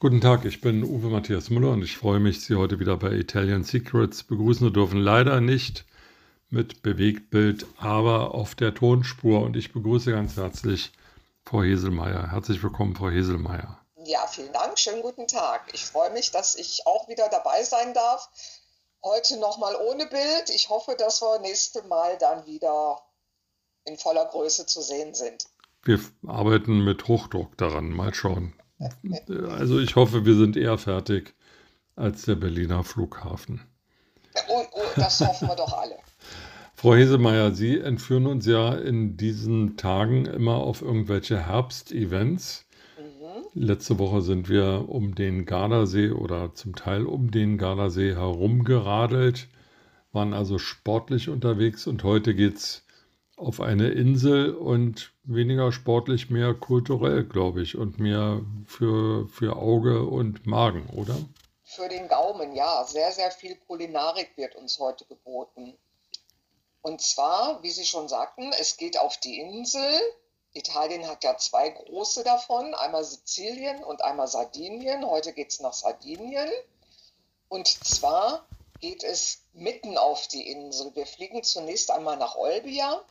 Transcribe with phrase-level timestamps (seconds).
[0.00, 3.10] Guten Tag, ich bin Uwe Matthias Müller und ich freue mich, Sie heute wieder bei
[3.14, 5.00] Italian Secrets begrüßen zu dürfen.
[5.00, 5.86] Leider nicht
[6.50, 9.42] mit Bewegtbild, aber auf der Tonspur.
[9.42, 10.92] Und ich begrüße ganz herzlich
[11.44, 12.30] Frau Heselmeier.
[12.30, 13.80] Herzlich willkommen, Frau Heselmeier.
[14.04, 14.78] Ja, vielen Dank.
[14.78, 15.62] Schönen guten Tag.
[15.72, 18.30] Ich freue mich, dass ich auch wieder dabei sein darf.
[19.02, 20.50] Heute nochmal ohne Bild.
[20.54, 23.02] Ich hoffe, dass wir nächste Mal dann wieder
[23.84, 25.46] in voller Größe zu sehen sind.
[25.82, 27.90] Wir arbeiten mit Hochdruck daran.
[27.90, 28.54] Mal schauen.
[29.50, 31.34] Also ich hoffe, wir sind eher fertig
[31.96, 33.60] als der Berliner Flughafen.
[34.48, 35.94] Oh, oh, das hoffen wir doch alle.
[36.74, 42.66] Frau Hesemeyer, Sie entführen uns ja in diesen Tagen immer auf irgendwelche Herbstevents.
[42.96, 43.64] Mhm.
[43.64, 49.48] Letzte Woche sind wir um den Gardasee oder zum Teil um den Gardasee herumgeradelt,
[50.12, 52.86] waren also sportlich unterwegs und heute geht es
[53.38, 60.04] auf eine Insel und weniger sportlich, mehr kulturell, glaube ich, und mehr für, für Auge
[60.04, 61.16] und Magen, oder?
[61.64, 62.84] Für den Gaumen, ja.
[62.84, 65.74] Sehr, sehr viel Kulinarik wird uns heute geboten.
[66.82, 70.00] Und zwar, wie Sie schon sagten, es geht auf die Insel.
[70.54, 75.04] Italien hat ja zwei große davon, einmal Sizilien und einmal Sardinien.
[75.04, 76.48] Heute geht es nach Sardinien.
[77.48, 78.46] Und zwar
[78.80, 80.94] geht es mitten auf die Insel.
[80.94, 83.04] Wir fliegen zunächst einmal nach Olbia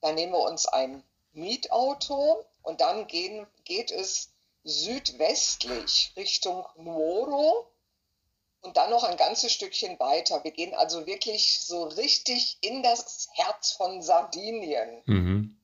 [0.00, 1.02] dann nehmen wir uns ein
[1.32, 4.32] Mietauto und dann gehen, geht es
[4.64, 7.70] südwestlich Richtung Nuoro
[8.62, 10.42] und dann noch ein ganzes Stückchen weiter.
[10.42, 15.02] Wir gehen also wirklich so richtig in das Herz von Sardinien.
[15.06, 15.56] Mhm.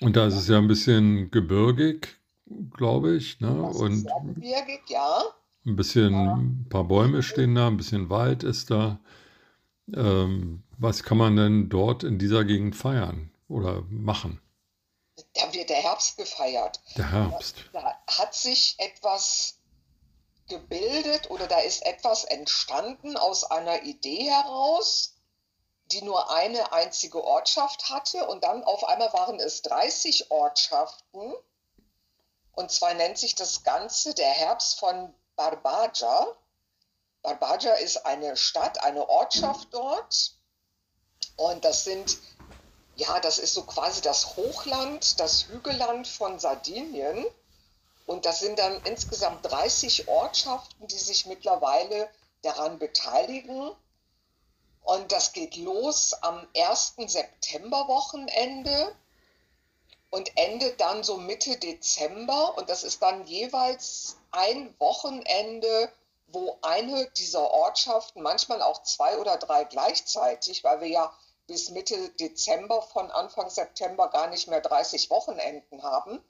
[0.00, 2.20] Und da ist es ja ein bisschen gebirgig,
[2.76, 3.40] glaube ich.
[3.40, 3.62] Ne?
[3.66, 5.24] Das und gebirgig, ja.
[5.66, 6.34] Ein bisschen, ja.
[6.34, 9.00] ein paar Bäume stehen da, ein bisschen Wald ist da.
[9.92, 14.40] Ähm, was kann man denn dort in dieser Gegend feiern oder machen?
[15.34, 16.80] Da wird der Herbst gefeiert.
[16.96, 17.56] Der Herbst.
[17.72, 19.58] Da hat sich etwas
[20.48, 25.14] gebildet oder da ist etwas entstanden aus einer Idee heraus,
[25.92, 31.34] die nur eine einzige Ortschaft hatte und dann auf einmal waren es 30 Ortschaften.
[32.52, 36.26] Und zwar nennt sich das Ganze der Herbst von Barbagia.
[37.24, 40.34] Barbagia ist eine Stadt, eine Ortschaft dort.
[41.36, 42.18] Und das sind,
[42.96, 47.24] ja, das ist so quasi das Hochland, das Hügelland von Sardinien.
[48.04, 52.10] Und das sind dann insgesamt 30 Ortschaften, die sich mittlerweile
[52.42, 53.72] daran beteiligen.
[54.82, 56.96] Und das geht los am 1.
[57.06, 58.94] Septemberwochenende
[60.10, 62.58] und endet dann so Mitte Dezember.
[62.58, 65.90] Und das ist dann jeweils ein Wochenende
[66.34, 72.10] wo eine dieser Ortschaften, manchmal auch zwei oder drei gleichzeitig, weil wir ja bis Mitte
[72.10, 76.22] Dezember von Anfang September gar nicht mehr 30 Wochenenden haben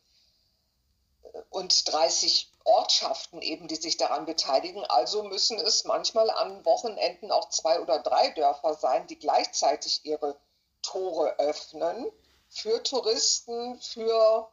[1.50, 4.84] und 30 Ortschaften eben, die sich daran beteiligen.
[4.84, 10.36] Also müssen es manchmal an Wochenenden auch zwei oder drei Dörfer sein, die gleichzeitig ihre
[10.82, 12.10] Tore öffnen
[12.48, 14.48] für Touristen, für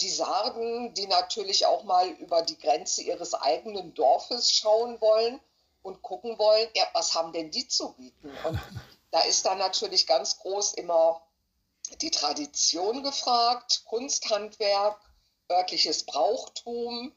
[0.00, 5.40] die Sarden, die natürlich auch mal über die Grenze ihres eigenen Dorfes schauen wollen
[5.82, 8.32] und gucken wollen, ja, was haben denn die zu bieten?
[8.44, 8.58] Und
[9.10, 11.22] da ist dann natürlich ganz groß immer
[12.00, 14.98] die Tradition gefragt, Kunsthandwerk,
[15.50, 17.12] örtliches Brauchtum.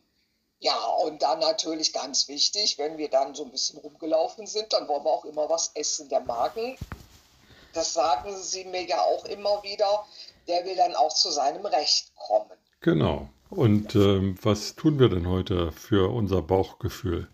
[0.60, 4.88] Ja, und dann natürlich ganz wichtig, wenn wir dann so ein bisschen rumgelaufen sind, dann
[4.88, 6.10] wollen wir auch immer was essen.
[6.10, 6.78] Der Magen,
[7.74, 10.06] das sagen sie mir ja auch immer wieder,
[10.48, 12.58] der will dann auch zu seinem Recht kommen.
[12.86, 13.28] Genau.
[13.50, 17.28] Und ähm, was tun wir denn heute für unser Bauchgefühl?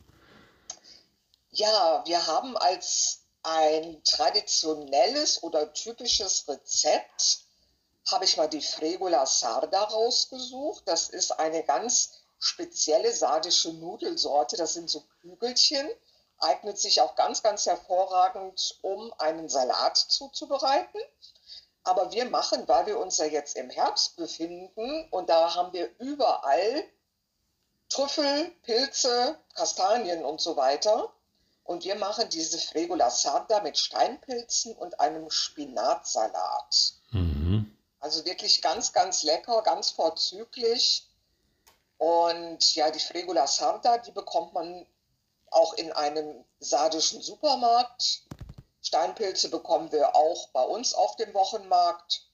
[1.50, 7.40] Ja, wir haben als ein traditionelles oder typisches Rezept,
[8.10, 10.84] habe ich mal die Fregola Sarda rausgesucht.
[10.86, 14.56] Das ist eine ganz spezielle sardische Nudelsorte.
[14.56, 15.86] Das sind so Kügelchen,
[16.38, 21.02] eignet sich auch ganz, ganz hervorragend, um einen Salat zuzubereiten.
[21.84, 25.90] Aber wir machen, weil wir uns ja jetzt im Herbst befinden und da haben wir
[26.00, 26.84] überall
[27.90, 31.12] Trüffel, Pilze, Kastanien und so weiter.
[31.64, 36.94] Und wir machen diese Fregola Sarda mit Steinpilzen und einem Spinatsalat.
[37.12, 37.78] Mhm.
[38.00, 41.08] Also wirklich ganz, ganz lecker, ganz vorzüglich.
[41.98, 44.86] Und ja, die Fregola Sarda, die bekommt man
[45.52, 48.24] auch in einem sardischen Supermarkt.
[48.82, 52.28] Steinpilze bekommen wir auch bei uns auf dem Wochenmarkt.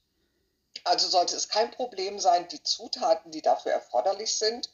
[0.83, 4.69] Also sollte es kein Problem sein, die Zutaten, die dafür erforderlich sind,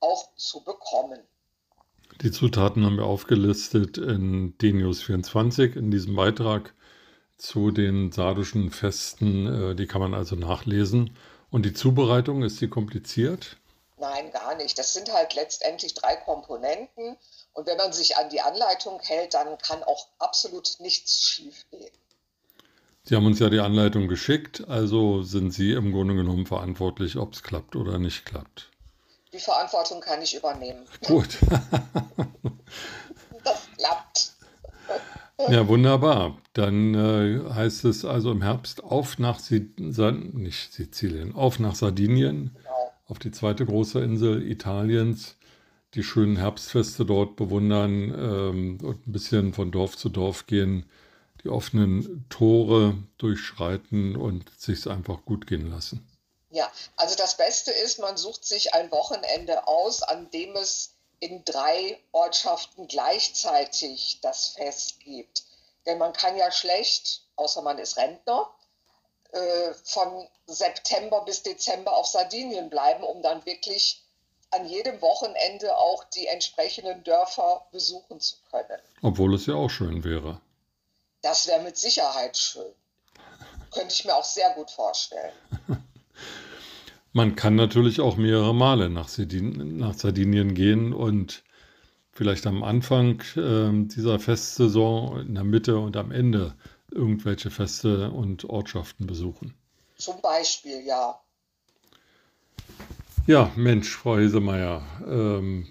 [0.00, 1.20] auch zu bekommen.
[2.22, 6.74] Die Zutaten haben wir aufgelistet in Denius 24 in diesem Beitrag
[7.36, 9.72] zu den sardischen Festen.
[9.72, 11.16] Äh, die kann man also nachlesen.
[11.50, 13.56] Und die Zubereitung, ist die kompliziert?
[14.00, 14.78] Nein, gar nicht.
[14.78, 17.16] Das sind halt letztendlich drei Komponenten.
[17.52, 21.90] Und wenn man sich an die Anleitung hält, dann kann auch absolut nichts schiefgehen.
[23.04, 27.32] Sie haben uns ja die Anleitung geschickt, also sind Sie im Grunde genommen verantwortlich, ob
[27.32, 28.68] es klappt oder nicht klappt.
[29.32, 30.86] Die Verantwortung kann ich übernehmen.
[31.06, 31.38] Gut.
[33.44, 34.32] das klappt.
[35.48, 36.36] Ja, wunderbar.
[36.52, 42.50] Dann äh, heißt es also im Herbst auf nach Sid nicht Sizilien, auf nach Sardinien,
[42.56, 42.77] genau.
[43.08, 45.36] Auf die zweite große Insel Italiens,
[45.94, 50.88] die schönen Herbstfeste dort bewundern ähm, und ein bisschen von Dorf zu Dorf gehen
[51.44, 56.06] die offenen Tore durchschreiten und sich einfach gut gehen lassen.
[56.50, 61.44] Ja, also das Beste ist, man sucht sich ein Wochenende aus, an dem es in
[61.44, 65.44] drei Ortschaften gleichzeitig das Fest gibt.
[65.86, 68.50] Denn man kann ja schlecht, außer man ist Rentner,
[69.32, 74.02] äh, von September bis Dezember auf Sardinien bleiben, um dann wirklich
[74.50, 78.80] an jedem Wochenende auch die entsprechenden Dörfer besuchen zu können.
[79.02, 80.40] Obwohl es ja auch schön wäre.
[81.20, 82.72] Das wäre mit Sicherheit schön.
[83.70, 85.32] Könnte ich mir auch sehr gut vorstellen.
[87.12, 91.42] Man kann natürlich auch mehrere Male nach, Sardin nach Sardinien gehen und
[92.12, 96.54] vielleicht am Anfang äh, dieser Festsaison, in der Mitte und am Ende
[96.90, 99.54] irgendwelche Feste und Ortschaften besuchen.
[99.96, 101.20] Zum Beispiel, ja.
[103.26, 105.68] Ja, Mensch, Frau Hesemeyer, ähm,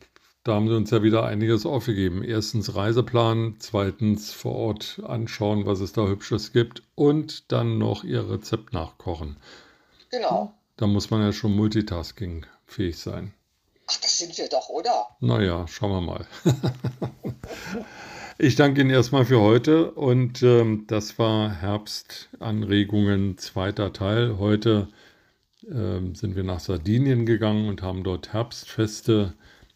[0.48, 2.24] da haben sie uns ja wieder einiges aufgegeben.
[2.24, 8.30] Erstens Reiseplan, zweitens vor Ort anschauen, was es da Hübsches gibt und dann noch ihr
[8.30, 9.36] Rezept nachkochen.
[10.10, 10.54] Genau.
[10.78, 13.34] Da muss man ja schon multitaskingfähig sein.
[13.88, 15.08] Ach, das sind wir doch, oder?
[15.20, 16.28] Naja, schauen wir mal.
[18.38, 24.38] ich danke Ihnen erstmal für heute und ähm, das war Herbstanregungen zweiter Teil.
[24.38, 24.88] Heute
[25.70, 29.34] ähm, sind wir nach Sardinien gegangen und haben dort Herbstfeste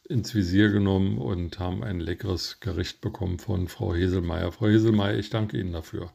[0.08, 4.52] ins Visier genommen und haben ein leckeres Gericht bekommen von Frau Heselmeier.
[4.52, 6.12] Frau Heselmeier, ich danke Ihnen dafür.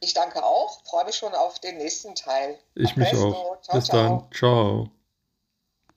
[0.00, 2.56] Ich danke auch, freue mich schon auf den nächsten Teil.
[2.74, 3.60] Ich auf mich auch.
[3.62, 4.08] Ciao, Bis ciao.
[4.08, 4.32] dann.
[4.32, 4.90] Ciao.